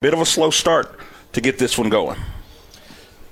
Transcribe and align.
bit 0.00 0.14
of 0.14 0.20
a 0.22 0.24
slow 0.24 0.50
start 0.50 0.98
to 1.30 1.42
get 1.42 1.58
this 1.58 1.76
one 1.76 1.90
going. 1.90 2.18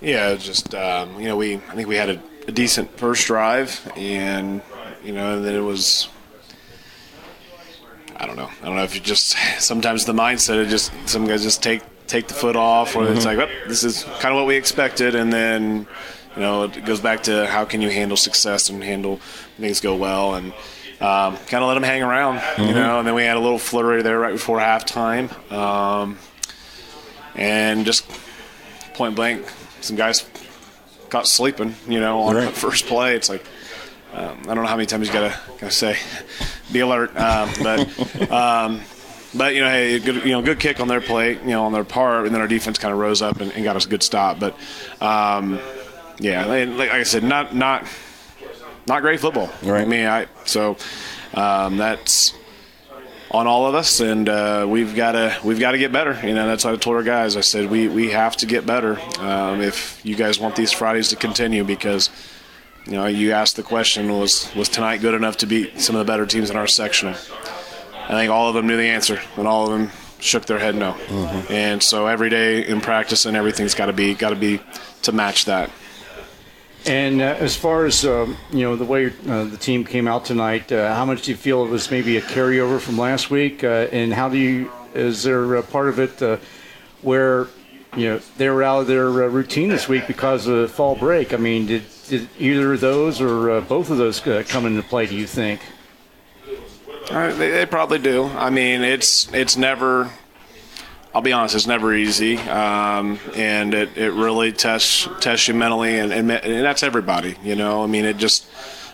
Yeah, 0.02 0.34
just 0.34 0.75
um, 0.75 1.18
you 1.18 1.26
know, 1.26 1.34
we 1.34 1.54
I 1.54 1.75
think 1.75 1.88
we 1.88 1.96
had 1.96 2.10
a, 2.10 2.22
a, 2.46 2.52
decent 2.52 2.91
first 2.98 3.26
drive, 3.26 3.91
and 3.96 4.60
you 5.02 5.15
know, 5.15 5.36
and 5.36 5.46
then 5.46 5.54
it 5.54 5.62
was. 5.62 6.10
I 8.18 8.27
don't 8.27 8.36
know. 8.36 8.50
I 8.61 8.66
don't 8.66 8.77
know 8.77 8.82
if 8.82 8.95
you 8.95 9.00
just 9.00 9.34
sometimes 9.59 10.04
the 10.04 10.12
mindset 10.12 10.61
of 10.61 10.68
just 10.68 10.93
some 11.07 11.27
guys 11.27 11.43
just 11.43 11.62
take 11.62 11.80
take 12.07 12.29
the 12.29 12.34
foot 12.34 12.54
off, 12.54 12.95
or 12.96 13.05
mm-hmm. 13.05 13.16
it's 13.16 13.25
like, 13.25 13.39
oh, 13.39 13.48
this 13.66 13.82
is 13.82 14.05
kind 14.21 14.35
of 14.35 14.35
what 14.35 14.46
we 14.46 14.57
expected, 14.57 15.14
and 15.14 15.32
then 15.32 15.87
you 16.37 16.43
know 16.43 16.64
it 16.64 16.85
goes 16.85 17.00
back 17.00 17.23
to 17.23 17.46
how 17.46 17.64
can 17.64 17.80
you 17.80 17.89
handle 17.89 18.19
success 18.19 18.69
and 18.69 18.85
handle 18.85 19.21
things 19.57 19.80
go 19.80 19.96
well, 19.96 20.35
and 20.35 20.53
um, 21.00 21.39
kind 21.46 21.64
of 21.64 21.69
let 21.69 21.75
them 21.75 21.82
hang 21.82 22.03
around, 22.03 22.41
mm-hmm. 22.41 22.62
you 22.62 22.75
know. 22.75 22.98
And 22.98 23.09
then 23.09 23.14
we 23.14 23.23
had 23.23 23.39
a 23.39 23.41
little 23.41 23.59
flurry 23.59 24.03
there 24.03 24.19
right 24.19 24.32
before 24.32 24.59
halftime, 24.59 25.32
um, 25.50 26.19
and 27.39 27.86
just 27.86 28.09
point 28.94 29.14
blank, 29.14 29.46
some 29.81 29.96
guys 29.96 30.29
got 31.08 31.26
sleeping, 31.26 31.75
you 31.89 32.00
know, 32.00 32.20
on 32.20 32.36
right. 32.36 32.44
the 32.44 32.52
first 32.52 32.86
play. 32.86 33.14
It's 33.14 33.28
like 33.28 33.44
um, 34.12 34.40
I 34.42 34.54
don't 34.54 34.64
know 34.64 34.66
how 34.66 34.76
many 34.76 34.86
times 34.86 35.06
you 35.06 35.12
gotta 35.12 35.38
gotta 35.60 35.72
say, 35.72 35.96
be 36.72 36.80
alert, 36.80 37.16
um, 37.16 37.50
but. 37.62 38.30
Um, 38.30 38.82
but 39.34 39.54
you 39.54 39.60
know, 39.60 39.68
hey, 39.68 39.98
good, 39.98 40.24
you 40.24 40.32
know, 40.32 40.40
good 40.40 40.58
kick 40.58 40.80
on 40.80 40.88
their 40.88 41.00
plate, 41.00 41.40
you 41.42 41.48
know, 41.48 41.64
on 41.64 41.72
their 41.72 41.84
part, 41.84 42.24
and 42.24 42.34
then 42.34 42.40
our 42.40 42.48
defense 42.48 42.78
kind 42.78 42.92
of 42.92 42.98
rose 42.98 43.20
up 43.20 43.41
and, 43.41 43.52
and, 43.52 43.62
got 43.62 43.77
us 43.77 43.84
a 43.84 43.88
good 43.88 44.02
stop. 44.02 44.41
But 44.41 44.56
um, 45.02 45.60
yeah, 46.18 46.46
like 46.46 46.91
I 46.91 47.02
said, 47.02 47.22
not 47.22 47.55
not 47.55 47.86
not 48.86 49.02
great 49.02 49.20
football. 49.20 49.50
Right. 49.62 49.82
I 49.82 49.84
mean, 49.84 50.06
I 50.06 50.27
so 50.46 50.77
um, 51.34 51.77
that's 51.77 52.32
on 53.30 53.46
all 53.46 53.66
of 53.66 53.74
us, 53.74 54.00
and 54.00 54.28
uh, 54.28 54.66
we've 54.68 54.95
got 54.95 55.12
to 55.12 55.38
we've 55.45 55.60
got 55.60 55.73
to 55.73 55.78
get 55.78 55.92
better. 55.92 56.19
You 56.27 56.34
know, 56.34 56.46
that's 56.46 56.64
what 56.64 56.74
I 56.74 56.77
told 56.77 56.96
our 56.96 57.02
guys. 57.02 57.36
I 57.36 57.42
said 57.42 57.70
we 57.70 57.88
we 57.88 58.10
have 58.10 58.36
to 58.38 58.46
get 58.46 58.66
better 58.66 58.98
um, 59.20 59.60
if 59.60 60.00
you 60.05 60.16
guys 60.16 60.38
want 60.38 60.56
these 60.56 60.72
Fridays 60.72 61.08
to 61.08 61.16
continue 61.16 61.64
because. 61.64 62.11
You 62.86 62.94
know, 62.94 63.05
you 63.05 63.33
asked 63.33 63.56
the 63.56 63.62
question: 63.62 64.19
Was 64.19 64.50
was 64.55 64.70
tonight 64.70 65.02
good 65.02 65.12
enough 65.12 65.36
to 65.39 65.47
beat 65.47 65.78
some 65.78 65.94
of 65.94 65.98
the 65.98 66.11
better 66.11 66.25
teams 66.25 66.48
in 66.48 66.56
our 66.56 66.67
section? 66.67 67.08
I 67.08 68.12
think 68.12 68.30
all 68.30 68.48
of 68.48 68.55
them 68.55 68.67
knew 68.67 68.78
the 68.78 68.89
answer, 68.89 69.20
and 69.36 69.47
all 69.47 69.67
of 69.67 69.78
them 69.78 69.91
shook 70.20 70.47
their 70.47 70.58
head 70.58 70.74
no. 70.74 70.92
Mm-hmm. 70.92 71.52
And 71.52 71.83
so 71.83 72.06
every 72.06 72.30
day 72.30 72.67
in 72.67 72.80
practice 72.80 73.27
and 73.27 73.36
everything's 73.36 73.74
got 73.74 73.86
to 73.86 73.92
be 73.92 74.14
got 74.14 74.30
to 74.30 74.36
be 74.36 74.61
to 75.02 75.12
match 75.12 75.45
that. 75.45 75.70
And 76.89 77.20
uh, 77.20 77.36
as 77.39 77.55
far 77.55 77.84
as 77.84 78.06
um, 78.06 78.39
you 78.50 78.61
know, 78.61 78.75
the 78.75 78.84
way 78.86 79.12
uh, 79.28 79.44
the 79.44 79.58
team 79.58 79.84
came 79.84 80.08
out 80.08 80.25
tonight, 80.25 80.72
uh, 80.72 80.95
how 80.95 81.05
much 81.05 81.22
do 81.22 81.30
you 81.30 81.36
feel 81.36 81.62
it 81.67 81.69
was 81.69 81.91
maybe 81.91 82.17
a 82.17 82.22
carryover 82.22 82.80
from 82.80 82.97
last 82.97 83.30
week? 83.30 83.62
Uh, 83.62 83.89
and 83.92 84.14
how 84.14 84.30
do 84.30 84.39
you? 84.39 84.72
Is 84.95 85.22
there 85.22 85.56
a 85.56 85.62
part 85.62 85.91
of 85.91 85.98
it 85.98 86.22
uh, 86.22 86.39
where 87.03 87.47
you 87.95 88.08
know 88.08 88.20
they 88.39 88.48
were 88.48 88.62
out 88.62 88.80
of 88.80 88.86
their 88.86 89.06
uh, 89.06 89.28
routine 89.28 89.69
this 89.69 89.86
week 89.86 90.06
because 90.06 90.47
of 90.47 90.62
the 90.62 90.69
fall 90.69 90.97
break? 90.97 91.34
I 91.34 91.36
mean, 91.36 91.67
did 91.67 91.83
did 92.08 92.27
either 92.39 92.72
of 92.72 92.80
those 92.80 93.20
or 93.20 93.61
both 93.61 93.91
of 93.91 93.98
those 93.98 94.20
come 94.20 94.64
into 94.64 94.83
play? 94.83 95.05
Do 95.05 95.14
you 95.14 95.27
think? 95.27 95.61
They, 97.11 97.50
they 97.50 97.67
probably 97.67 97.98
do. 97.98 98.25
I 98.25 98.48
mean, 98.48 98.80
it's 98.80 99.30
it's 99.34 99.58
never 99.58 100.11
I'll 101.19 101.22
be 101.22 101.33
honest, 101.33 101.56
it's 101.56 101.66
never 101.66 101.92
easy, 101.92 102.36
um, 102.36 103.19
and 103.34 103.74
it, 103.74 103.97
it 103.98 104.12
really 104.12 104.52
tests 104.52 105.08
tests 105.19 105.48
you 105.48 105.55
mentally, 105.55 105.98
and, 105.98 106.12
and, 106.12 106.30
and 106.30 106.64
that's 106.64 106.84
everybody. 106.84 107.34
You 107.42 107.56
know, 107.56 107.83
I 107.83 107.88
mean, 107.88 108.05
it 108.05 108.19
just 108.19 108.47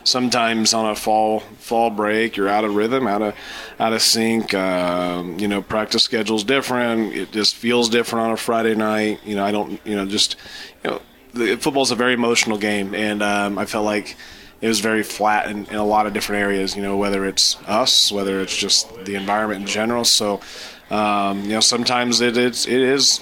sometimes 0.03 0.73
on 0.73 0.89
a 0.89 0.95
fall 0.95 1.41
fall 1.59 1.91
break 1.91 2.35
you're 2.35 2.49
out 2.49 2.63
of 2.63 2.73
rhythm, 2.73 3.05
out 3.05 3.21
of 3.21 3.35
out 3.79 3.93
of 3.93 4.01
sync. 4.01 4.55
Um, 4.55 5.37
you 5.37 5.47
know, 5.47 5.61
practice 5.61 6.01
schedule's 6.01 6.43
different. 6.43 7.13
It 7.13 7.31
just 7.31 7.53
feels 7.53 7.89
different 7.89 8.25
on 8.25 8.31
a 8.31 8.37
Friday 8.37 8.73
night. 8.73 9.19
You 9.23 9.35
know, 9.35 9.45
I 9.45 9.51
don't. 9.51 9.79
You 9.85 9.95
know, 9.95 10.07
just 10.07 10.35
you 10.83 10.89
know, 10.89 11.01
the, 11.35 11.57
football's 11.57 11.91
a 11.91 11.95
very 11.95 12.15
emotional 12.15 12.57
game, 12.57 12.95
and 12.95 13.21
um, 13.21 13.59
I 13.59 13.67
felt 13.67 13.85
like 13.85 14.17
it 14.61 14.67
was 14.67 14.79
very 14.79 15.03
flat 15.03 15.47
in, 15.47 15.67
in, 15.67 15.75
a 15.75 15.85
lot 15.85 16.07
of 16.07 16.13
different 16.13 16.41
areas. 16.41 16.75
You 16.75 16.81
know, 16.81 16.97
whether 16.97 17.23
it's 17.23 17.55
us, 17.67 18.11
whether 18.11 18.41
it's 18.41 18.57
just 18.57 19.05
the 19.05 19.13
environment 19.13 19.61
in 19.61 19.67
general. 19.67 20.05
So 20.05 20.41
um, 20.89 21.43
you 21.43 21.49
know, 21.49 21.59
sometimes 21.59 22.21
it, 22.21 22.37
it's 22.37 22.67
it 22.67 22.81
is 22.81 23.21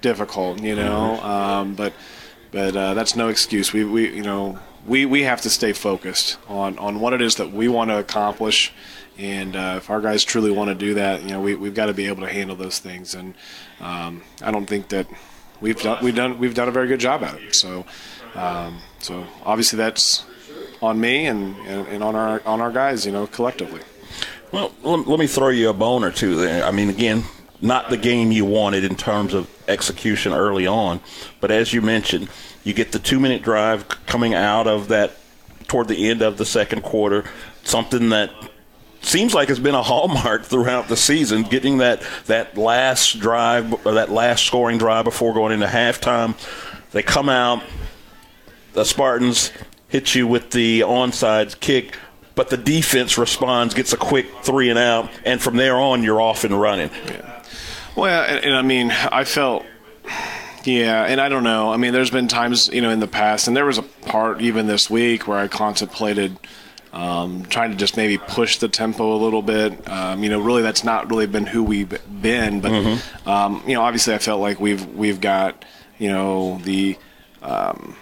difficult, 0.00 0.62
you 0.62 0.74
know, 0.74 1.18
mm-hmm. 1.20 1.26
um, 1.26 1.74
but 1.74 1.92
but 2.50 2.76
uh, 2.76 2.94
that's 2.94 3.16
no 3.16 3.28
excuse. 3.28 3.72
We 3.72 3.84
we 3.84 4.14
you 4.14 4.22
know 4.22 4.58
we 4.86 5.06
we 5.06 5.22
have 5.22 5.40
to 5.42 5.50
stay 5.50 5.72
focused 5.72 6.38
on 6.48 6.78
on 6.78 7.00
what 7.00 7.12
it 7.12 7.20
is 7.20 7.36
that 7.36 7.52
we 7.52 7.68
want 7.68 7.90
to 7.90 7.98
accomplish. 7.98 8.72
And 9.18 9.54
uh, 9.54 9.74
if 9.76 9.90
our 9.90 10.00
guys 10.00 10.24
truly 10.24 10.50
want 10.50 10.68
to 10.68 10.74
do 10.74 10.94
that, 10.94 11.22
you 11.22 11.28
know, 11.28 11.42
we, 11.42 11.54
we've 11.54 11.74
got 11.74 11.86
to 11.86 11.92
be 11.92 12.06
able 12.06 12.22
to 12.22 12.32
handle 12.32 12.56
those 12.56 12.78
things. 12.78 13.14
And 13.14 13.34
um, 13.78 14.22
I 14.40 14.50
don't 14.50 14.64
think 14.64 14.88
that 14.88 15.08
we've 15.60 15.78
done 15.78 16.02
we've 16.02 16.14
done 16.14 16.38
we've 16.38 16.54
done 16.54 16.68
a 16.68 16.72
very 16.72 16.88
good 16.88 17.00
job 17.00 17.22
at 17.22 17.34
it. 17.34 17.54
So, 17.54 17.84
um, 18.34 18.80
so 19.00 19.26
obviously 19.44 19.76
that's 19.76 20.24
on 20.80 20.98
me 20.98 21.26
and, 21.26 21.54
and, 21.66 21.86
and 21.88 22.02
on 22.02 22.14
our 22.16 22.40
on 22.46 22.62
our 22.62 22.72
guys, 22.72 23.04
you 23.04 23.12
know, 23.12 23.26
collectively. 23.26 23.82
Well, 24.52 24.72
let 24.82 25.20
me 25.20 25.28
throw 25.28 25.50
you 25.50 25.68
a 25.68 25.72
bone 25.72 26.02
or 26.02 26.10
two 26.10 26.34
there. 26.34 26.64
I 26.64 26.72
mean, 26.72 26.90
again, 26.90 27.22
not 27.60 27.88
the 27.88 27.96
game 27.96 28.32
you 28.32 28.44
wanted 28.44 28.84
in 28.84 28.96
terms 28.96 29.32
of 29.32 29.48
execution 29.68 30.32
early 30.32 30.66
on, 30.66 31.00
but 31.40 31.50
as 31.50 31.72
you 31.72 31.80
mentioned, 31.82 32.28
you 32.64 32.74
get 32.74 32.90
the 32.90 32.98
two 32.98 33.20
minute 33.20 33.42
drive 33.42 33.88
coming 34.06 34.34
out 34.34 34.66
of 34.66 34.88
that 34.88 35.12
toward 35.68 35.86
the 35.86 36.10
end 36.10 36.20
of 36.20 36.36
the 36.36 36.44
second 36.44 36.82
quarter, 36.82 37.24
something 37.62 38.08
that 38.08 38.32
seems 39.02 39.34
like 39.34 39.50
it's 39.50 39.60
been 39.60 39.76
a 39.76 39.82
hallmark 39.84 40.44
throughout 40.44 40.88
the 40.88 40.96
season, 40.96 41.44
getting 41.44 41.78
that, 41.78 42.02
that 42.26 42.56
last 42.58 43.20
drive 43.20 43.86
or 43.86 43.94
that 43.94 44.10
last 44.10 44.44
scoring 44.44 44.78
drive 44.78 45.04
before 45.04 45.32
going 45.32 45.52
into 45.52 45.66
halftime. 45.66 46.34
They 46.90 47.02
come 47.04 47.28
out, 47.28 47.62
the 48.72 48.84
Spartans 48.84 49.52
hit 49.86 50.14
you 50.14 50.26
with 50.26 50.50
the 50.50 50.80
onside 50.80 51.60
kick 51.60 51.96
but 52.34 52.48
the 52.48 52.56
defense 52.56 53.18
responds, 53.18 53.74
gets 53.74 53.92
a 53.92 53.96
quick 53.96 54.26
three 54.42 54.70
and 54.70 54.78
out, 54.78 55.10
and 55.24 55.40
from 55.40 55.56
there 55.56 55.76
on, 55.76 56.02
you're 56.02 56.20
off 56.20 56.44
and 56.44 56.58
running. 56.58 56.90
Yeah. 57.06 57.42
Well, 57.96 58.24
and, 58.24 58.44
and 58.44 58.54
I 58.54 58.62
mean, 58.62 58.90
I 58.90 59.24
felt. 59.24 59.64
Yeah, 60.64 61.04
and 61.04 61.22
I 61.22 61.30
don't 61.30 61.42
know. 61.42 61.72
I 61.72 61.78
mean, 61.78 61.94
there's 61.94 62.10
been 62.10 62.28
times, 62.28 62.68
you 62.68 62.82
know, 62.82 62.90
in 62.90 63.00
the 63.00 63.08
past, 63.08 63.48
and 63.48 63.56
there 63.56 63.64
was 63.64 63.78
a 63.78 63.82
part 63.82 64.42
even 64.42 64.66
this 64.66 64.90
week 64.90 65.26
where 65.26 65.38
I 65.38 65.48
contemplated 65.48 66.36
um, 66.92 67.44
trying 67.44 67.70
to 67.70 67.76
just 67.76 67.96
maybe 67.96 68.18
push 68.18 68.58
the 68.58 68.68
tempo 68.68 69.14
a 69.14 69.18
little 69.18 69.42
bit. 69.42 69.88
Um, 69.88 70.22
you 70.22 70.28
know, 70.28 70.40
really, 70.40 70.62
that's 70.62 70.84
not 70.84 71.08
really 71.08 71.26
been 71.26 71.46
who 71.46 71.62
we've 71.62 71.88
been. 72.20 72.60
But 72.60 72.72
mm-hmm. 72.72 73.28
um, 73.28 73.62
you 73.66 73.74
know, 73.74 73.82
obviously, 73.82 74.14
I 74.14 74.18
felt 74.18 74.40
like 74.40 74.60
we've 74.60 74.84
we've 74.94 75.20
got 75.20 75.64
you 75.98 76.08
know 76.08 76.58
the 76.64 76.98
um, 77.42 77.96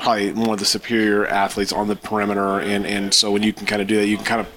probably 0.00 0.32
one 0.32 0.50
of 0.50 0.58
the 0.58 0.64
superior 0.64 1.26
athletes 1.26 1.72
on 1.72 1.88
the 1.88 1.96
perimeter, 1.96 2.60
and 2.60 2.86
and 2.86 3.14
so 3.14 3.30
when 3.30 3.42
you 3.42 3.52
can 3.52 3.66
kind 3.66 3.82
of 3.82 3.88
do 3.88 3.96
that, 3.96 4.06
you 4.06 4.16
can 4.16 4.26
kind 4.26 4.40
of 4.40 4.48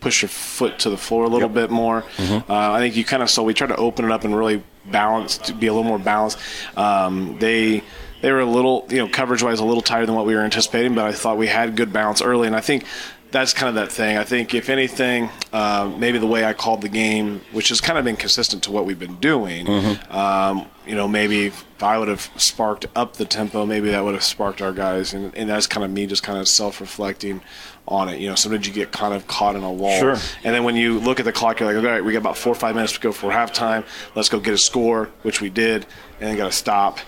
push 0.00 0.22
your 0.22 0.28
foot 0.28 0.80
to 0.80 0.90
the 0.90 0.96
floor 0.96 1.24
a 1.24 1.28
little 1.28 1.48
yep. 1.48 1.54
bit 1.54 1.70
more. 1.70 2.02
Mm-hmm. 2.16 2.50
Uh, 2.50 2.72
I 2.72 2.80
think 2.80 2.96
you 2.96 3.04
kind 3.04 3.22
of 3.22 3.30
so 3.30 3.42
we 3.42 3.54
tried 3.54 3.68
to 3.68 3.76
open 3.76 4.04
it 4.04 4.10
up 4.10 4.24
and 4.24 4.36
really 4.36 4.62
balance 4.86 5.38
to 5.38 5.54
be 5.54 5.68
a 5.68 5.72
little 5.72 5.88
more 5.88 5.98
balanced. 5.98 6.38
Um, 6.76 7.38
they 7.38 7.82
they 8.20 8.32
were 8.32 8.40
a 8.40 8.46
little 8.46 8.86
you 8.90 8.98
know 8.98 9.08
coverage 9.08 9.42
wise 9.42 9.60
a 9.60 9.64
little 9.64 9.82
tighter 9.82 10.06
than 10.06 10.14
what 10.14 10.26
we 10.26 10.34
were 10.34 10.42
anticipating, 10.42 10.94
but 10.94 11.06
I 11.06 11.12
thought 11.12 11.36
we 11.36 11.46
had 11.46 11.76
good 11.76 11.92
balance 11.92 12.20
early, 12.20 12.46
and 12.46 12.56
I 12.56 12.60
think 12.60 12.84
that's 13.32 13.54
kind 13.54 13.68
of 13.68 13.74
that 13.76 13.90
thing. 13.90 14.18
I 14.18 14.24
think 14.24 14.54
if 14.54 14.68
anything, 14.68 15.30
uh, 15.52 15.90
maybe 15.98 16.18
the 16.18 16.26
way 16.26 16.44
I 16.44 16.52
called 16.52 16.82
the 16.82 16.88
game, 16.88 17.40
which 17.50 17.70
has 17.70 17.80
kind 17.80 17.98
of 17.98 18.04
been 18.04 18.16
consistent 18.16 18.62
to 18.64 18.70
what 18.70 18.84
we've 18.84 18.98
been 18.98 19.16
doing, 19.16 19.66
mm-hmm. 19.66 20.12
um, 20.12 20.66
you 20.86 20.94
know, 20.94 21.08
maybe 21.08 21.46
if 21.46 21.82
I 21.82 21.98
would 21.98 22.08
have 22.08 22.30
sparked 22.36 22.86
up 22.94 23.16
the 23.16 23.24
tempo, 23.24 23.64
maybe 23.64 23.90
that 23.90 24.04
would 24.04 24.14
have 24.14 24.22
sparked 24.22 24.60
our 24.60 24.72
guys, 24.72 25.14
and, 25.14 25.34
and 25.34 25.48
that's 25.48 25.66
kind 25.66 25.84
of 25.84 25.90
me 25.90 26.06
just 26.06 26.22
kind 26.22 26.38
of 26.38 26.46
self-reflecting 26.46 27.40
on 27.88 28.08
it. 28.08 28.20
You 28.20 28.28
know, 28.28 28.34
sometimes 28.34 28.66
you 28.68 28.72
get 28.72 28.92
kind 28.92 29.14
of 29.14 29.26
caught 29.26 29.56
in 29.56 29.62
a 29.62 29.72
wall, 29.72 29.98
sure. 29.98 30.16
and 30.44 30.54
then 30.54 30.62
when 30.62 30.76
you 30.76 31.00
look 31.00 31.18
at 31.18 31.24
the 31.24 31.32
clock, 31.32 31.58
you're 31.58 31.72
like, 31.72 31.82
all 31.82 31.90
right, 31.90 32.04
we 32.04 32.12
got 32.12 32.18
about 32.18 32.36
four 32.36 32.52
or 32.52 32.56
five 32.56 32.74
minutes 32.74 32.92
to 32.92 33.00
go 33.00 33.12
for 33.12 33.30
halftime. 33.30 33.84
Let's 34.14 34.28
go 34.28 34.38
get 34.38 34.54
a 34.54 34.58
score, 34.58 35.10
which 35.22 35.40
we 35.40 35.48
did, 35.48 35.86
and 36.20 36.28
then 36.28 36.36
got 36.36 36.46
to 36.46 36.56
stop 36.56 36.98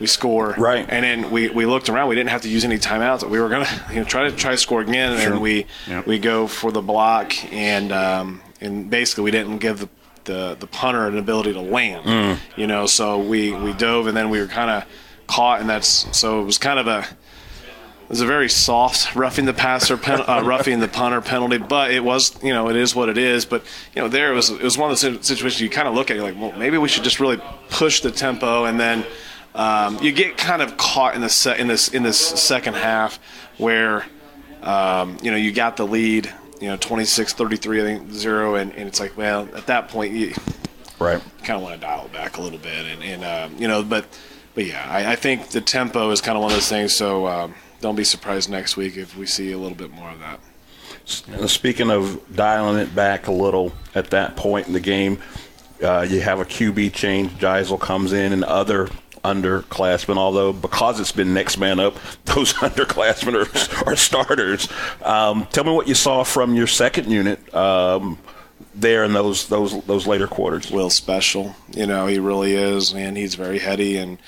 we 0.00 0.06
score. 0.06 0.54
Right. 0.56 0.86
And 0.88 1.04
then 1.04 1.30
we, 1.30 1.50
we 1.50 1.66
looked 1.66 1.88
around. 1.88 2.08
We 2.08 2.14
didn't 2.14 2.30
have 2.30 2.42
to 2.42 2.48
use 2.48 2.64
any 2.64 2.78
timeouts. 2.78 3.28
We 3.28 3.38
were 3.38 3.48
gonna 3.48 3.68
you 3.90 3.96
know, 3.96 4.04
try 4.04 4.28
to 4.28 4.34
try 4.34 4.52
to 4.52 4.58
score 4.58 4.80
again, 4.80 5.12
and 5.12 5.22
sure. 5.22 5.38
we 5.38 5.66
yep. 5.86 6.06
we 6.06 6.18
go 6.18 6.46
for 6.46 6.72
the 6.72 6.82
block, 6.82 7.32
and 7.52 7.92
um, 7.92 8.40
and 8.60 8.90
basically 8.90 9.24
we 9.24 9.30
didn't 9.30 9.58
give 9.58 9.80
the 9.80 9.88
the, 10.24 10.56
the 10.60 10.66
punter 10.66 11.06
an 11.06 11.18
ability 11.18 11.52
to 11.52 11.60
land. 11.60 12.06
Mm. 12.06 12.38
You 12.56 12.66
know, 12.66 12.86
so 12.86 13.18
we 13.18 13.52
we 13.52 13.72
dove, 13.72 14.06
and 14.06 14.16
then 14.16 14.30
we 14.30 14.40
were 14.40 14.46
kind 14.46 14.70
of 14.70 14.84
caught, 15.26 15.60
and 15.60 15.68
that's 15.68 16.06
so 16.16 16.40
it 16.40 16.44
was 16.44 16.58
kind 16.58 16.78
of 16.78 16.86
a 16.86 17.00
it 17.00 18.08
was 18.08 18.20
a 18.20 18.26
very 18.26 18.48
soft 18.48 19.14
roughing 19.16 19.44
the 19.44 19.52
passer, 19.52 19.96
pen, 19.96 20.22
uh, 20.26 20.42
roughing 20.44 20.80
the 20.80 20.88
punter 20.88 21.20
penalty, 21.20 21.58
but 21.58 21.92
it 21.92 22.02
was, 22.02 22.42
you 22.42 22.52
know, 22.52 22.68
it 22.68 22.74
is 22.74 22.94
what 22.94 23.08
it 23.08 23.16
is. 23.16 23.44
But 23.44 23.64
you 23.94 24.02
know, 24.02 24.08
there 24.08 24.32
it 24.32 24.34
was, 24.34 24.50
it 24.50 24.62
was 24.62 24.76
one 24.76 24.90
of 24.90 25.00
those 25.00 25.26
situations 25.26 25.60
you 25.60 25.70
kind 25.70 25.86
of 25.86 25.94
look 25.94 26.10
at, 26.10 26.16
you're 26.16 26.24
like, 26.24 26.40
well, 26.40 26.52
maybe 26.58 26.76
we 26.76 26.88
should 26.88 27.04
just 27.04 27.20
really 27.20 27.40
push 27.68 28.00
the 28.00 28.10
tempo, 28.10 28.64
and 28.64 28.80
then 28.80 29.04
um, 29.54 29.98
you 30.02 30.12
get 30.12 30.36
kind 30.36 30.62
of 30.62 30.76
caught 30.76 31.14
in 31.14 31.20
the 31.20 31.28
se- 31.28 31.58
in 31.58 31.66
this 31.66 31.88
in 31.88 32.02
this 32.02 32.18
second 32.18 32.74
half 32.74 33.18
where 33.58 34.04
um, 34.62 35.18
you 35.22 35.30
know 35.30 35.36
you 35.36 35.52
got 35.52 35.76
the 35.76 35.86
lead, 35.86 36.32
you 36.60 36.68
know 36.68 36.76
26-33 36.76 37.80
I 37.80 37.84
think 37.84 38.12
zero, 38.12 38.54
and, 38.54 38.72
and 38.74 38.86
it's 38.88 39.00
like 39.00 39.16
well 39.16 39.48
at 39.54 39.66
that 39.66 39.88
point 39.88 40.12
you 40.12 40.34
Right. 41.00 41.22
Kind 41.44 41.56
of 41.56 41.62
want 41.62 41.74
to 41.76 41.80
dial 41.80 42.04
it 42.04 42.12
back 42.12 42.36
a 42.36 42.42
little 42.42 42.58
bit, 42.58 42.84
and, 42.86 43.02
and 43.02 43.24
um, 43.24 43.58
you 43.60 43.66
know, 43.66 43.82
but 43.82 44.04
but 44.54 44.66
yeah, 44.66 44.86
I, 44.88 45.12
I 45.12 45.16
think 45.16 45.48
the 45.48 45.62
tempo 45.62 46.10
is 46.10 46.20
kind 46.20 46.36
of 46.36 46.42
one 46.42 46.52
of 46.52 46.56
those 46.58 46.68
things. 46.68 46.94
So 46.94 47.26
um, 47.26 47.54
don't 47.80 47.96
be 47.96 48.04
surprised 48.04 48.50
next 48.50 48.76
week 48.76 48.98
if 48.98 49.16
we 49.16 49.24
see 49.24 49.50
a 49.52 49.58
little 49.58 49.76
bit 49.76 49.90
more 49.90 50.10
of 50.10 50.20
that. 50.20 50.40
Speaking 51.48 51.90
of 51.90 52.20
dialing 52.36 52.78
it 52.78 52.94
back 52.94 53.26
a 53.26 53.32
little 53.32 53.72
at 53.94 54.10
that 54.10 54.36
point 54.36 54.66
in 54.66 54.74
the 54.74 54.80
game, 54.80 55.18
uh, 55.82 56.06
you 56.08 56.20
have 56.20 56.38
a 56.38 56.44
QB 56.44 56.92
change. 56.92 57.32
Geisel 57.32 57.80
comes 57.80 58.12
in, 58.12 58.34
and 58.34 58.44
other 58.44 58.90
underclassmen. 59.24 60.16
Although 60.16 60.52
because 60.52 61.00
it's 61.00 61.12
been 61.12 61.34
next 61.34 61.58
man 61.58 61.80
up, 61.80 61.96
those 62.24 62.52
underclassmen 62.54 63.34
are, 63.34 63.88
are 63.90 63.96
starters. 63.96 64.68
Um, 65.02 65.46
tell 65.50 65.64
me 65.64 65.72
what 65.72 65.88
you 65.88 65.94
saw 65.94 66.24
from 66.24 66.54
your 66.54 66.66
second 66.66 67.10
unit. 67.10 67.54
Um, 67.54 68.18
there 68.74 69.04
in 69.04 69.12
those 69.12 69.48
those 69.48 69.82
those 69.84 70.06
later 70.06 70.26
quarters. 70.26 70.70
Will 70.70 70.90
special, 70.90 71.56
you 71.70 71.86
know, 71.86 72.06
he 72.06 72.18
really 72.18 72.54
is, 72.54 72.92
and 72.92 73.16
he's 73.16 73.34
very 73.34 73.58
heady, 73.58 73.96
and 73.96 74.18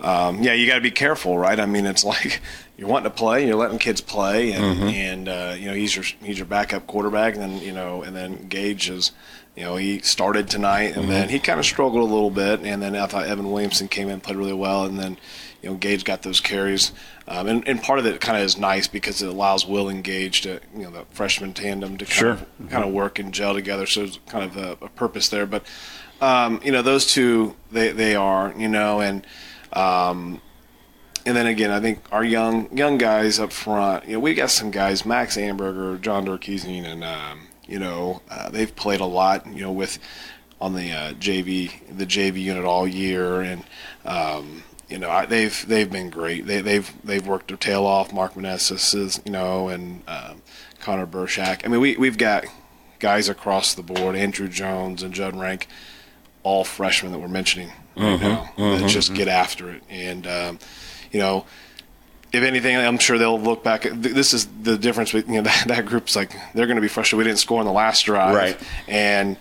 um, 0.00 0.42
yeah, 0.42 0.52
you 0.52 0.66
got 0.66 0.76
to 0.76 0.80
be 0.80 0.90
careful, 0.90 1.36
right? 1.36 1.58
I 1.58 1.66
mean, 1.66 1.86
it's 1.86 2.04
like 2.14 2.40
you're 2.76 2.88
wanting 2.88 3.10
to 3.10 3.16
play, 3.16 3.46
you're 3.46 3.56
letting 3.56 3.78
kids 3.78 4.00
play, 4.00 4.52
and 4.52 4.64
mm-hmm. 4.64 4.88
and 4.88 5.28
uh, 5.28 5.54
you 5.58 5.66
know 5.66 5.74
he's 5.74 5.94
your 5.94 6.04
he's 6.22 6.38
your 6.38 6.46
backup 6.46 6.86
quarterback, 6.86 7.34
and 7.34 7.42
then 7.42 7.60
you 7.60 7.72
know, 7.72 8.02
and 8.02 8.14
then 8.14 8.48
Gage 8.48 8.90
is. 8.90 9.12
You 9.56 9.64
know, 9.64 9.76
he 9.76 9.98
started 9.98 10.48
tonight, 10.48 10.94
and 10.94 11.02
mm-hmm. 11.02 11.10
then 11.10 11.28
he 11.28 11.40
kind 11.40 11.58
of 11.58 11.66
struggled 11.66 12.08
a 12.08 12.12
little 12.14 12.30
bit, 12.30 12.60
and 12.60 12.80
then 12.80 12.94
I 12.94 13.06
thought 13.06 13.26
Evan 13.26 13.50
Williamson 13.50 13.88
came 13.88 14.08
in, 14.08 14.20
played 14.20 14.36
really 14.36 14.54
well, 14.54 14.84
and 14.84 14.96
then 14.96 15.18
you 15.60 15.68
know 15.68 15.76
Gage 15.76 16.04
got 16.04 16.22
those 16.22 16.40
carries, 16.40 16.92
um, 17.26 17.48
and, 17.48 17.68
and 17.68 17.82
part 17.82 17.98
of 17.98 18.06
it 18.06 18.20
kind 18.20 18.38
of 18.38 18.44
is 18.44 18.56
nice 18.56 18.86
because 18.86 19.20
it 19.20 19.28
allows 19.28 19.66
Will 19.66 19.88
and 19.88 20.04
Gage 20.04 20.42
to 20.42 20.60
you 20.74 20.84
know 20.84 20.90
the 20.90 21.04
freshman 21.10 21.52
tandem 21.52 21.98
to 21.98 22.04
kind 22.04 22.14
sure. 22.14 22.30
of 22.30 22.40
mm-hmm. 22.40 22.68
kind 22.68 22.84
of 22.84 22.92
work 22.92 23.18
and 23.18 23.34
gel 23.34 23.52
together. 23.52 23.86
So 23.86 24.00
there's 24.00 24.20
kind 24.28 24.44
of 24.44 24.56
a, 24.56 24.84
a 24.84 24.88
purpose 24.88 25.28
there, 25.28 25.46
but 25.46 25.64
um, 26.20 26.60
you 26.64 26.70
know 26.70 26.80
those 26.80 27.12
two 27.12 27.56
they 27.72 27.90
they 27.90 28.14
are 28.14 28.54
you 28.56 28.68
know 28.68 29.00
and. 29.00 29.26
Um, 29.72 30.40
and 31.26 31.36
then 31.36 31.46
again, 31.46 31.70
I 31.70 31.80
think 31.80 32.00
our 32.12 32.24
young 32.24 32.76
young 32.76 32.98
guys 32.98 33.38
up 33.38 33.52
front, 33.52 34.06
you 34.06 34.14
know, 34.14 34.20
we 34.20 34.34
got 34.34 34.50
some 34.50 34.70
guys, 34.70 35.04
Max 35.04 35.36
Amberger, 35.36 36.00
John 36.00 36.26
Dorkeesian, 36.26 36.84
and 36.84 37.04
um, 37.04 37.48
you 37.66 37.78
know, 37.78 38.22
uh, 38.30 38.48
they've 38.50 38.74
played 38.74 39.00
a 39.00 39.06
lot, 39.06 39.46
you 39.46 39.62
know, 39.62 39.72
with 39.72 39.98
on 40.60 40.74
the 40.74 40.92
uh, 40.92 41.12
JV 41.14 41.72
the 41.96 42.06
JV 42.06 42.42
unit 42.42 42.64
all 42.64 42.88
year, 42.88 43.40
and 43.42 43.64
um, 44.04 44.62
you 44.88 44.98
know, 44.98 45.10
I, 45.10 45.26
they've 45.26 45.66
they've 45.66 45.90
been 45.90 46.10
great. 46.10 46.46
They, 46.46 46.60
they've 46.62 46.90
they've 47.04 47.26
worked 47.26 47.48
their 47.48 47.56
tail 47.56 47.84
off. 47.84 48.12
Mark 48.12 48.34
Meneses 48.34 48.94
is, 48.94 49.20
you 49.24 49.32
know, 49.32 49.68
and 49.68 50.02
um, 50.08 50.42
Connor 50.80 51.06
Burshak. 51.06 51.64
I 51.64 51.68
mean, 51.68 51.80
we 51.80 51.96
we've 51.96 52.18
got 52.18 52.46
guys 52.98 53.28
across 53.28 53.74
the 53.74 53.82
board. 53.82 54.16
Andrew 54.16 54.48
Jones 54.48 55.02
and 55.02 55.12
Judd 55.12 55.36
Rank, 55.36 55.68
all 56.42 56.64
freshmen 56.64 57.12
that 57.12 57.18
we're 57.18 57.28
mentioning 57.28 57.72
mm-hmm, 58.00 58.22
now. 58.22 58.52
Mm-hmm, 58.56 58.86
just 58.86 59.14
get 59.14 59.28
after 59.28 59.70
it, 59.70 59.82
and 59.88 60.26
um, 60.26 60.58
you 61.12 61.20
know. 61.20 61.46
If 62.32 62.44
anything, 62.44 62.76
I'm 62.76 62.98
sure 62.98 63.18
they'll 63.18 63.40
look 63.40 63.64
back. 63.64 63.86
At, 63.86 64.04
this 64.04 64.32
is 64.32 64.46
the 64.62 64.78
difference. 64.78 65.12
With, 65.12 65.26
you 65.26 65.34
know, 65.34 65.42
that, 65.50 65.64
that 65.66 65.86
group's 65.86 66.14
like 66.14 66.30
they're 66.54 66.66
going 66.66 66.76
to 66.76 66.80
be 66.80 66.86
frustrated. 66.86 67.18
We 67.18 67.28
didn't 67.28 67.40
score 67.40 67.60
in 67.60 67.66
the 67.66 67.72
last 67.72 68.04
drive, 68.04 68.36
right? 68.36 68.56
And 68.86 69.36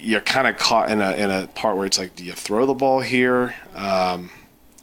you're 0.00 0.20
kind 0.20 0.46
of 0.46 0.56
caught 0.56 0.90
in 0.90 1.00
a 1.00 1.12
in 1.12 1.30
a 1.30 1.46
part 1.46 1.76
where 1.76 1.86
it's 1.86 1.96
like, 1.96 2.16
do 2.16 2.24
you 2.24 2.32
throw 2.32 2.66
the 2.66 2.74
ball 2.74 3.00
here? 3.00 3.54
Um, 3.74 4.30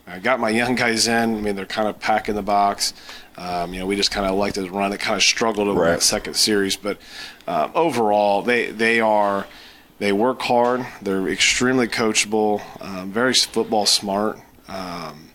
I 0.08 0.20
got 0.20 0.40
my 0.40 0.50
young 0.50 0.76
guys 0.76 1.08
in. 1.08 1.36
I 1.36 1.42
mean, 1.42 1.56
they're 1.56 1.66
kind 1.66 1.88
of 1.88 2.00
packing 2.00 2.36
the 2.36 2.44
box. 2.44 2.94
Um, 3.38 3.74
you 3.74 3.80
know, 3.80 3.86
we 3.86 3.96
just 3.96 4.12
kind 4.12 4.26
of 4.26 4.36
like 4.36 4.54
to 4.54 4.70
run. 4.70 4.94
It 4.94 5.00
kind 5.00 5.16
of 5.16 5.24
struggled 5.24 5.68
over 5.68 5.82
right. 5.82 5.90
that 5.92 6.04
second 6.04 6.36
series, 6.36 6.76
but 6.76 7.00
um, 7.48 7.72
overall, 7.76 8.42
they 8.42 8.72
they 8.72 9.00
are 9.00 9.48
they 10.00 10.12
work 10.12 10.42
hard. 10.42 10.86
They're 11.02 11.28
extremely 11.28 11.88
coachable, 11.88 12.62
um, 12.82 13.12
very 13.12 13.34
football 13.34 13.86
smart, 13.86 14.40
um, 14.68 15.30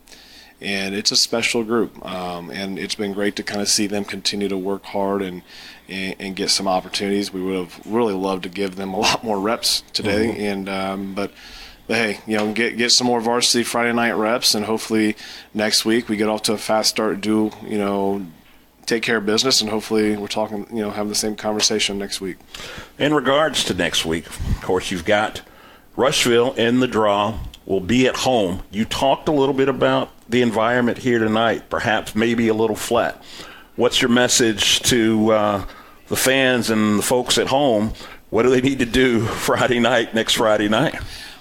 and 0.60 0.94
it's 0.94 1.10
a 1.10 1.16
special 1.16 1.64
group. 1.64 2.04
Um, 2.04 2.50
and 2.50 2.78
it's 2.78 2.94
been 2.94 3.12
great 3.12 3.36
to 3.36 3.42
kind 3.42 3.62
of 3.62 3.68
see 3.68 3.86
them 3.86 4.04
continue 4.04 4.48
to 4.48 4.58
work 4.58 4.84
hard 4.84 5.22
and, 5.22 5.42
and, 5.88 6.14
and 6.18 6.36
get 6.36 6.50
some 6.50 6.68
opportunities. 6.68 7.32
We 7.32 7.42
would 7.42 7.56
have 7.56 7.80
really 7.86 8.14
loved 8.14 8.42
to 8.42 8.48
give 8.48 8.76
them 8.76 8.92
a 8.92 8.98
lot 9.00 9.24
more 9.24 9.40
reps 9.40 9.82
today, 9.92 10.28
mm-hmm. 10.28 10.40
and 10.40 10.68
um, 10.68 11.14
but 11.14 11.32
but 11.86 11.96
hey, 11.96 12.20
you 12.26 12.36
know, 12.36 12.52
get 12.52 12.76
get 12.76 12.90
some 12.90 13.06
more 13.06 13.20
varsity 13.20 13.64
Friday 13.64 13.92
night 13.92 14.12
reps, 14.12 14.54
and 14.54 14.66
hopefully 14.66 15.16
next 15.54 15.84
week 15.84 16.08
we 16.08 16.16
get 16.16 16.28
off 16.28 16.42
to 16.42 16.52
a 16.52 16.58
fast 16.58 16.90
start. 16.90 17.20
Do 17.20 17.50
you 17.66 17.78
know? 17.78 18.26
Take 18.90 19.04
care 19.04 19.18
of 19.18 19.24
business, 19.24 19.60
and 19.60 19.70
hopefully 19.70 20.16
we're 20.16 20.26
talking. 20.26 20.66
You 20.68 20.82
know, 20.82 20.90
having 20.90 21.10
the 21.10 21.14
same 21.14 21.36
conversation 21.36 21.96
next 21.96 22.20
week. 22.20 22.38
In 22.98 23.14
regards 23.14 23.62
to 23.66 23.74
next 23.74 24.04
week, 24.04 24.26
of 24.26 24.60
course, 24.62 24.90
you've 24.90 25.04
got 25.04 25.42
Rushville 25.94 26.54
in 26.54 26.80
the 26.80 26.88
draw. 26.88 27.38
Will 27.66 27.78
be 27.78 28.08
at 28.08 28.16
home. 28.16 28.64
You 28.72 28.84
talked 28.84 29.28
a 29.28 29.30
little 29.30 29.54
bit 29.54 29.68
about 29.68 30.10
the 30.28 30.42
environment 30.42 30.98
here 30.98 31.20
tonight, 31.20 31.70
perhaps 31.70 32.16
maybe 32.16 32.48
a 32.48 32.54
little 32.54 32.74
flat. 32.74 33.22
What's 33.76 34.02
your 34.02 34.08
message 34.08 34.80
to 34.80 35.30
uh, 35.30 35.66
the 36.08 36.16
fans 36.16 36.68
and 36.68 36.98
the 36.98 37.04
folks 37.04 37.38
at 37.38 37.46
home? 37.46 37.92
What 38.30 38.42
do 38.42 38.50
they 38.50 38.60
need 38.60 38.80
to 38.80 38.86
do 38.86 39.20
Friday 39.46 39.78
night, 39.78 40.16
next 40.16 40.34
Friday 40.34 40.66
night? 40.68 40.96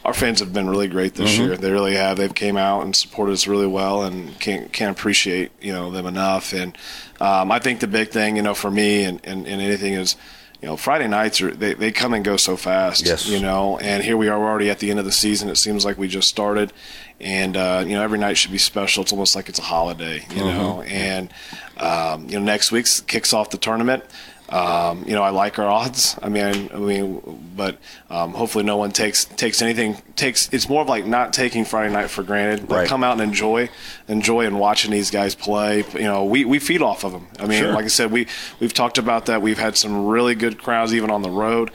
Our 0.05 0.13
fans 0.13 0.39
have 0.39 0.53
been 0.53 0.69
really 0.69 0.87
great 0.87 1.15
this 1.15 1.33
mm-hmm. 1.33 1.43
year. 1.43 1.57
They 1.57 1.71
really 1.71 1.95
have. 1.95 2.17
They've 2.17 2.33
came 2.33 2.57
out 2.57 2.83
and 2.83 2.95
supported 2.95 3.33
us 3.33 3.47
really 3.47 3.67
well, 3.67 4.03
and 4.03 4.39
can't 4.39 4.71
can't 4.71 4.97
appreciate 4.97 5.51
you 5.61 5.73
know 5.73 5.91
them 5.91 6.05
enough. 6.05 6.53
And 6.53 6.77
um, 7.19 7.51
I 7.51 7.59
think 7.59 7.79
the 7.79 7.87
big 7.87 8.09
thing, 8.09 8.35
you 8.35 8.41
know, 8.41 8.53
for 8.53 8.71
me 8.71 9.03
and, 9.03 9.19
and, 9.23 9.45
and 9.45 9.61
anything 9.61 9.93
is 9.93 10.15
you 10.61 10.67
know, 10.67 10.75
Friday 10.75 11.07
nights 11.07 11.41
are 11.41 11.51
they, 11.51 11.73
they 11.73 11.91
come 11.91 12.13
and 12.13 12.23
go 12.23 12.35
so 12.35 12.57
fast. 12.57 13.05
Yes. 13.05 13.27
You 13.27 13.39
know, 13.39 13.77
and 13.77 14.03
here 14.03 14.17
we 14.17 14.27
are 14.27 14.37
already 14.37 14.69
at 14.69 14.79
the 14.79 14.89
end 14.89 14.99
of 14.99 15.05
the 15.05 15.11
season. 15.11 15.49
It 15.49 15.55
seems 15.55 15.85
like 15.85 15.97
we 15.97 16.09
just 16.09 16.27
started, 16.27 16.73
and 17.21 17.55
uh, 17.55 17.83
you 17.87 17.93
know, 17.93 18.03
every 18.03 18.19
night 18.19 18.37
should 18.37 18.51
be 18.51 18.57
special. 18.57 19.03
It's 19.03 19.13
almost 19.13 19.35
like 19.37 19.47
it's 19.47 19.59
a 19.59 19.63
holiday. 19.63 20.15
You 20.15 20.41
mm-hmm. 20.41 20.57
know, 20.57 20.81
and 20.81 21.33
um, 21.77 22.27
you 22.27 22.37
know, 22.37 22.45
next 22.45 22.73
week 22.73 22.87
kicks 23.07 23.31
off 23.33 23.51
the 23.51 23.57
tournament. 23.57 24.03
Um, 24.49 25.03
you 25.05 25.13
know, 25.13 25.21
I 25.21 25.29
like 25.29 25.59
our 25.59 25.67
odds. 25.67 26.17
I 26.23 26.29
mean, 26.29 26.69
I 26.73 26.77
mean, 26.77 27.51
but 27.55 27.77
um, 28.09 28.33
hopefully 28.33 28.63
no 28.63 28.77
one 28.77 28.91
takes 28.91 29.25
takes 29.25 29.61
anything 29.61 30.01
takes. 30.15 30.49
It's 30.51 30.67
more 30.67 30.81
of 30.81 30.89
like 30.89 31.05
not 31.05 31.33
taking 31.33 31.65
Friday 31.65 31.93
night 31.93 32.09
for 32.09 32.23
granted. 32.23 32.67
But 32.67 32.75
right. 32.75 32.87
come 32.87 33.03
out 33.03 33.13
and 33.13 33.21
enjoy, 33.21 33.69
enjoy 34.07 34.45
and 34.45 34.59
watching 34.59 34.91
these 34.91 35.11
guys 35.11 35.35
play. 35.35 35.83
You 35.93 36.01
know, 36.01 36.25
we, 36.25 36.45
we 36.45 36.57
feed 36.57 36.81
off 36.81 37.03
of 37.03 37.11
them. 37.11 37.27
I 37.39 37.45
mean, 37.45 37.59
sure. 37.59 37.73
like 37.73 37.85
I 37.85 37.89
said, 37.89 38.11
we 38.11 38.27
we've 38.59 38.73
talked 38.73 38.97
about 38.97 39.27
that. 39.27 39.41
We've 39.41 39.59
had 39.59 39.77
some 39.77 40.07
really 40.07 40.33
good 40.33 40.57
crowds 40.57 40.93
even 40.95 41.11
on 41.11 41.21
the 41.21 41.29
road, 41.29 41.69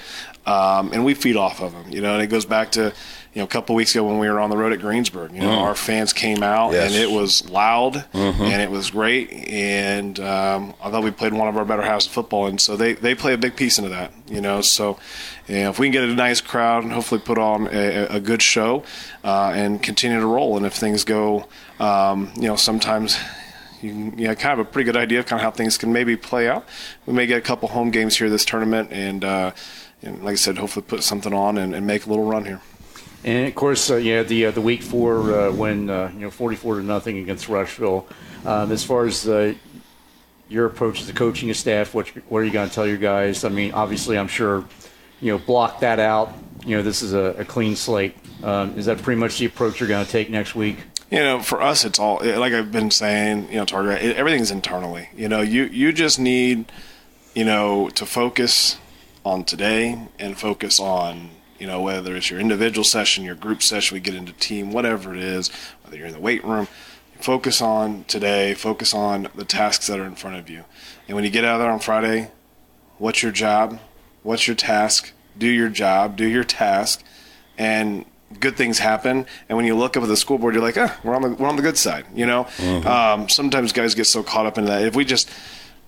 um, 0.47 0.93
and 0.93 1.05
we 1.05 1.15
feed 1.15 1.37
off 1.37 1.61
of 1.61 1.73
them. 1.73 1.91
You 1.91 2.01
know, 2.01 2.15
and 2.15 2.23
it 2.23 2.29
goes 2.29 2.45
back 2.45 2.73
to 2.73 2.93
you 3.35 3.41
know, 3.41 3.45
a 3.45 3.49
couple 3.49 3.75
weeks 3.75 3.93
ago 3.95 4.05
when 4.05 4.19
we 4.21 4.29
were 4.29 4.39
on 4.39 4.49
the 4.49 4.57
road 4.57 4.73
at 4.73 4.79
Greensburg, 4.79 5.33
you 5.33 5.41
know, 5.41 5.49
mm. 5.49 5.61
our 5.61 5.75
fans 5.75 6.13
came 6.13 6.45
out 6.45 6.73
yes. 6.73 6.87
and 6.87 7.03
it 7.03 7.11
was 7.11 7.51
loud 7.51 7.95
mm-hmm. 7.95 8.43
and 8.43 8.63
it 8.63 8.71
was 8.71 8.93
great. 8.93 9.33
And 9.33 10.21
um, 10.21 10.73
I 10.81 10.89
thought 10.91 11.03
we 11.03 11.11
played 11.11 11.33
one 11.33 11.49
of 11.49 11.57
our 11.57 11.65
better 11.65 11.83
halves 11.83 12.07
of 12.07 12.13
football. 12.13 12.47
And 12.47 12.61
so 12.61 12.77
they, 12.77 12.93
they 12.93 13.17
play 13.17 13.35
a 13.35 13.39
big 13.39 13.57
piece 13.57 13.77
into 13.77 13.91
that, 13.91 14.13
you 14.29 14.41
know. 14.41 14.61
So 14.61 15.01
you 15.49 15.57
know, 15.57 15.71
if 15.71 15.81
we 15.81 15.87
can 15.87 15.93
get 15.93 16.05
a 16.05 16.15
nice 16.15 16.41
crowd 16.41 16.85
and 16.85 16.93
hopefully 16.93 17.21
put 17.21 17.37
on 17.37 17.67
a, 17.73 18.07
a 18.07 18.21
good 18.21 18.41
show 18.41 18.85
uh, 19.25 19.53
and 19.53 19.83
continue 19.83 20.21
to 20.21 20.27
roll, 20.27 20.57
and 20.57 20.65
if 20.65 20.75
things 20.75 21.03
go, 21.03 21.49
um, 21.81 22.33
you 22.37 22.47
know, 22.47 22.55
sometimes 22.55 23.19
you, 23.83 24.13
you 24.17 24.29
have 24.29 24.39
kind 24.39 24.61
of 24.61 24.65
a 24.65 24.71
pretty 24.71 24.85
good 24.85 24.97
idea 24.97 25.19
of 25.19 25.27
kind 25.27 25.41
of 25.41 25.45
how 25.45 25.51
things 25.51 25.77
can 25.77 25.93
maybe 25.93 26.17
play 26.17 26.49
out. 26.49 26.65
We 27.05 27.13
may 27.13 27.27
get 27.27 27.39
a 27.39 27.43
couple 27.43 27.69
home 27.69 27.91
games 27.91 28.17
here 28.17 28.31
this 28.31 28.45
tournament, 28.45 28.91
and, 28.93 29.25
uh, 29.25 29.53
and 30.05 30.23
like 30.23 30.33
I 30.33 30.37
said, 30.37 30.59
hopefully 30.59 30.85
put 30.87 31.03
something 31.03 31.33
on 31.33 31.59
and, 31.59 31.75
and 31.75 31.87
make 31.87 32.07
a 32.07 32.09
little 32.09 32.25
run 32.25 32.45
here. 32.45 32.61
And 33.25 33.49
of 33.49 33.55
course, 33.55 33.91
uh, 33.91 33.97
yeah, 33.97 34.23
the 34.23 34.47
uh, 34.47 34.51
the 34.51 34.61
week 34.61 34.83
four 34.83 35.33
uh, 35.33 35.53
when 35.53 35.89
uh, 35.89 36.11
you 36.15 36.21
know 36.21 36.31
44 36.31 36.77
to 36.77 36.83
nothing 36.83 37.19
against 37.19 37.49
Rushville. 37.49 38.07
Um, 38.45 38.71
as 38.71 38.85
far 38.85 39.07
as 39.07 39.27
uh, 39.27 39.55
your 40.49 40.67
approach 40.67 41.01
to 41.01 41.07
the 41.07 41.15
coaching 41.15 41.53
staff, 41.55 41.95
what 41.95 42.09
what 42.29 42.39
are 42.39 42.45
you 42.45 42.51
going 42.51 42.69
to 42.69 42.75
tell 42.75 42.87
your 42.87 42.99
guys? 42.99 43.45
I 43.45 43.49
mean, 43.49 43.73
obviously, 43.73 44.19
I'm 44.19 44.29
sure 44.29 44.67
you 45.23 45.33
know 45.33 45.39
block 45.39 45.81
that 45.81 45.99
out. 45.99 46.35
You 46.67 46.77
know, 46.77 46.83
this 46.83 47.03
is 47.03 47.15
a, 47.15 47.35
a 47.39 47.45
clean 47.47 47.77
slate. 47.77 48.15
Um, 48.43 48.77
is 48.77 48.87
that 48.87 49.01
pretty 49.01 49.19
much 49.19 49.39
the 49.39 49.47
approach 49.47 49.81
you're 49.81 49.89
going 49.89 50.05
to 50.05 50.11
take 50.11 50.29
next 50.29 50.55
week? 50.55 50.77
You 51.11 51.21
know, 51.21 51.41
for 51.41 51.63
us, 51.63 51.87
it's 51.87 51.99
all 51.99 52.21
like 52.23 52.53
I've 52.53 52.73
been 52.73 52.91
saying. 52.91 53.49
You 53.49 53.57
know, 53.57 53.65
Target, 53.65 54.03
everything's 54.17 54.51
internally. 54.51 55.09
You 55.17 55.29
know, 55.29 55.41
you 55.41 55.65
you 55.65 55.95
just 55.95 56.19
need 56.19 56.71
you 57.35 57.45
know 57.45 57.89
to 57.91 58.05
focus 58.05 58.77
on 59.25 59.45
today 59.45 60.09
and 60.19 60.39
focus 60.39 60.79
on 60.79 61.31
you 61.59 61.67
know, 61.67 61.81
whether 61.81 62.15
it's 62.17 62.31
your 62.31 62.41
individual 62.41 62.85
session, 62.85 63.25
your 63.25 63.35
group 63.35 63.63
session, 63.63 63.95
we 63.95 64.01
get 64.01 64.15
into 64.15 64.33
team, 64.35 64.73
whatever 64.73 65.15
it 65.15 65.23
is, 65.23 65.51
whether 65.83 65.97
you're 65.97 66.07
in 66.07 66.13
the 66.13 66.21
weight 66.21 66.45
room, 66.45 66.69
focus 67.21 67.63
on 67.63 68.05
today, 68.05 68.55
focus 68.55 68.93
on 68.93 69.29
the 69.35 69.45
tasks 69.45 69.87
that 69.87 69.99
are 69.99 70.05
in 70.05 70.15
front 70.15 70.37
of 70.37 70.51
you. 70.51 70.65
And 71.07 71.15
when 71.15 71.25
you 71.25 71.31
get 71.31 71.45
out 71.45 71.55
of 71.55 71.61
there 71.61 71.71
on 71.71 71.79
Friday, 71.79 72.31
what's 72.99 73.23
your 73.23 73.33
job? 73.33 73.79
What's 74.23 74.47
your 74.47 74.57
task? 74.57 75.13
Do 75.39 75.47
your 75.47 75.69
job, 75.69 76.17
do 76.17 76.27
your 76.27 76.45
task, 76.45 77.03
and 77.57 78.05
good 78.41 78.57
things 78.57 78.79
happen. 78.79 79.27
And 79.49 79.57
when 79.57 79.67
you 79.67 79.75
look 79.75 79.97
up 79.97 80.03
at 80.03 80.09
the 80.09 80.17
school 80.17 80.39
board, 80.39 80.55
you're 80.55 80.63
like, 80.63 80.77
ah, 80.77 80.99
we're 81.03 81.15
on 81.15 81.23
the 81.23 81.31
we're 81.31 81.49
on 81.49 81.57
the 81.57 81.63
good 81.63 81.79
side. 81.79 82.07
You 82.15 82.27
know, 82.27 82.45
mm-hmm. 82.59 82.87
um, 82.87 83.29
sometimes 83.29 83.73
guys 83.73 83.95
get 83.95 84.05
so 84.05 84.23
caught 84.23 84.47
up 84.47 84.59
in 84.59 84.67
that. 84.67 84.83
If 84.83 84.95
we 84.95 85.05
just 85.05 85.31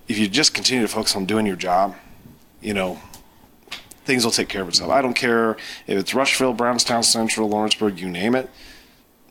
if 0.07 0.17
you 0.17 0.27
just 0.27 0.53
continue 0.53 0.81
to 0.85 0.91
focus 0.91 1.15
on 1.15 1.25
doing 1.25 1.45
your 1.45 1.55
job, 1.55 1.95
you 2.61 2.73
know, 2.73 2.99
things 4.07 4.23
will 4.23 4.31
take 4.31 4.49
care 4.49 4.63
of 4.63 4.69
itself. 4.69 4.89
I 4.89 5.01
don't 5.01 5.13
care 5.13 5.51
if 5.85 5.99
it's 5.99 6.15
Rushville, 6.15 6.53
Brownstown 6.53 7.03
Central, 7.03 7.49
Lawrenceburg, 7.49 7.99
you 7.99 8.09
name 8.09 8.33
it. 8.33 8.49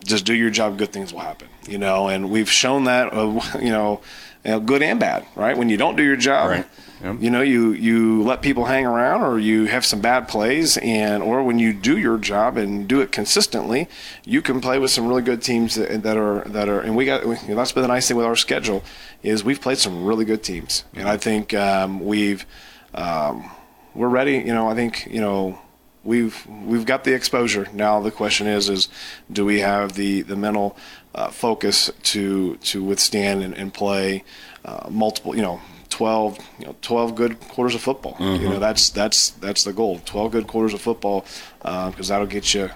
Just 0.04 0.25
do 0.25 0.35
your 0.35 0.50
job, 0.50 0.78
good 0.78 0.92
things 0.92 1.12
will 1.12 1.21
happen. 1.21 1.49
You 1.66 1.78
know, 1.78 2.09
and 2.09 2.30
we've 2.30 2.50
shown 2.50 2.85
that. 2.85 3.12
Uh, 3.12 3.40
you 3.61 3.71
know, 3.71 4.00
you 4.45 4.52
know, 4.52 4.61
good 4.61 4.83
and 4.83 5.00
bad. 5.00 5.26
Right? 5.35 5.56
When 5.56 5.68
you 5.68 5.76
don't 5.76 5.97
do 5.97 6.04
your 6.04 6.16
job. 6.16 6.50
Right. 6.50 6.66
Yep. 7.02 7.16
You 7.21 7.30
know, 7.30 7.42
you 7.42 7.73
you 7.73 8.23
let 8.23 8.40
people 8.40 8.64
hang 8.64 8.87
around, 8.87 9.23
or 9.23 9.38
you 9.38 9.66
have 9.66 9.85
some 9.85 10.00
bad 10.00 10.28
plays, 10.28 10.78
and 10.78 11.23
or 11.23 11.42
when 11.42 11.59
you 11.59 11.75
do 11.75 11.99
your 11.99 12.16
job 12.16 12.56
and 12.56 12.88
do 12.88 13.02
it 13.02 13.12
consistently, 13.12 13.87
you 14.25 14.40
can 14.40 14.62
play 14.62 14.78
with 14.78 14.90
some 14.90 15.06
really 15.06 15.21
good 15.21 15.42
teams 15.42 15.75
that, 15.75 16.02
that 16.04 16.16
are 16.16 16.40
that 16.47 16.71
are. 16.71 16.80
And 16.80 16.97
we 16.97 17.04
got 17.04 17.23
you 17.23 17.49
know, 17.49 17.56
that's 17.56 17.73
been 17.73 17.83
the 17.83 17.88
nice 17.88 18.09
thing 18.09 18.16
with 18.16 18.25
our 18.25 18.37
schedule 18.37 18.83
is 19.23 19.45
we've 19.45 19.61
played 19.61 19.76
some 19.76 20.06
really 20.06 20.25
good 20.25 20.42
teams, 20.42 20.85
and 20.95 21.06
I 21.06 21.18
think 21.18 21.52
um, 21.52 22.00
we've 22.02 22.47
um, 22.95 23.50
we're 23.96 24.08
ready. 24.08 24.38
You 24.38 24.54
know, 24.54 24.68
I 24.68 24.74
think 24.74 25.06
you 25.10 25.20
know 25.20 25.58
we've 26.04 26.46
we've 26.46 26.86
got 26.86 27.04
the 27.04 27.14
exposure. 27.14 27.66
Now 27.72 28.00
the 28.00 28.10
question 28.10 28.46
is 28.46 28.68
is 28.68 28.88
do 29.32 29.44
we 29.44 29.60
have 29.60 29.94
the 29.94 30.22
the 30.22 30.36
mental 30.36 30.76
uh, 31.14 31.30
focus 31.30 31.90
to 32.02 32.56
to 32.56 32.82
withstand 32.82 33.42
and, 33.42 33.54
and 33.54 33.72
play 33.72 34.24
uh, 34.64 34.88
multiple 34.90 35.34
you 35.34 35.42
know 35.42 35.60
12 35.88 36.38
you 36.58 36.66
know 36.66 36.76
12 36.82 37.14
good 37.14 37.40
quarters 37.40 37.74
of 37.74 37.80
football. 37.80 38.16
You 38.20 38.48
know 38.48 38.58
that's 38.58 38.90
that's 38.90 39.30
that's 39.30 39.64
the 39.64 39.72
goal. 39.72 40.00
12 40.04 40.32
good 40.32 40.46
quarters 40.46 40.74
of 40.74 40.80
football 40.80 41.24
because 41.62 42.08
that'll 42.08 42.26
get 42.26 42.54
you 42.54 42.70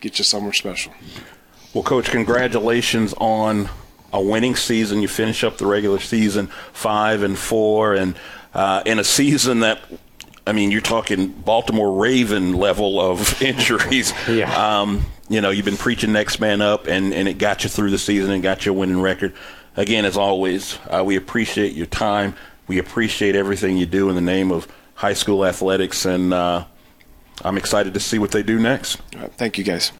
get 0.00 0.18
you 0.18 0.24
somewhere 0.24 0.52
special. 0.52 0.92
Well, 1.74 1.84
Coach, 1.84 2.10
congratulations 2.10 3.14
on 3.18 3.68
a 4.12 4.22
winning 4.22 4.56
season. 4.56 5.02
You 5.02 5.08
finish 5.08 5.44
up 5.44 5.58
the 5.58 5.66
regular 5.66 5.98
season 5.98 6.46
five 6.72 7.22
and 7.22 7.38
four, 7.38 7.94
and 7.94 8.16
uh, 8.54 8.82
in 8.86 8.98
a 8.98 9.04
season 9.04 9.60
that, 9.60 9.80
I 10.48 10.52
mean, 10.52 10.70
you're 10.70 10.80
talking 10.80 11.28
Baltimore 11.28 12.00
Raven 12.00 12.54
level 12.54 12.98
of 12.98 13.42
injuries. 13.42 14.14
Yeah. 14.26 14.80
Um, 14.80 15.04
you 15.28 15.42
know, 15.42 15.50
you've 15.50 15.66
been 15.66 15.76
preaching 15.76 16.10
next 16.10 16.40
man 16.40 16.62
up, 16.62 16.86
and, 16.86 17.12
and 17.12 17.28
it 17.28 17.34
got 17.34 17.64
you 17.64 17.70
through 17.70 17.90
the 17.90 17.98
season 17.98 18.30
and 18.30 18.42
got 18.42 18.64
you 18.64 18.72
a 18.72 18.74
winning 18.74 19.00
record. 19.00 19.34
Again, 19.76 20.06
as 20.06 20.16
always, 20.16 20.78
uh, 20.88 21.04
we 21.04 21.16
appreciate 21.16 21.74
your 21.74 21.84
time. 21.84 22.34
We 22.66 22.78
appreciate 22.78 23.36
everything 23.36 23.76
you 23.76 23.84
do 23.84 24.08
in 24.08 24.14
the 24.14 24.22
name 24.22 24.50
of 24.50 24.66
high 24.94 25.12
school 25.12 25.44
athletics, 25.44 26.06
and 26.06 26.32
uh, 26.32 26.64
I'm 27.44 27.58
excited 27.58 27.92
to 27.92 28.00
see 28.00 28.18
what 28.18 28.30
they 28.30 28.42
do 28.42 28.58
next. 28.58 29.00
All 29.16 29.22
right, 29.22 29.32
thank 29.34 29.58
you 29.58 29.64
guys. 29.64 29.92